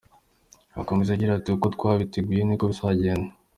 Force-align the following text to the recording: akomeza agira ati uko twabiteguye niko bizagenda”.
akomeza 0.81 1.09
agira 1.13 1.31
ati 1.35 1.49
uko 1.55 1.67
twabiteguye 1.75 2.41
niko 2.43 2.63
bizagenda”. 2.71 3.31